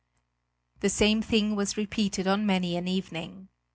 The 0.79 0.89
same 0.89 1.21
thing 1.21 1.55
was 1.55 1.77
repeated 1.77 2.25
on 2.25 2.43
many 2.43 2.75
an 2.75 2.87
evening. 2.87 3.49